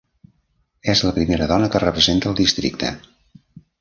[0.93, 2.91] És la primera dona que representa el districte.